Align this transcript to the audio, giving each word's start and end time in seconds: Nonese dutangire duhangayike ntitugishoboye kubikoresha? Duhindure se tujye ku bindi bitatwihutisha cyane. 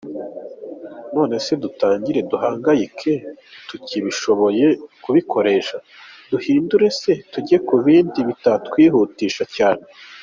Nonese 1.15 1.51
dutangire 1.63 2.19
duhangayike 2.31 3.11
ntitugishoboye 3.67 4.65
kubikoresha? 5.03 5.77
Duhindure 6.31 6.85
se 6.99 7.11
tujye 7.31 7.57
ku 7.67 7.75
bindi 7.85 8.19
bitatwihutisha 8.29 9.43
cyane. 9.55 9.83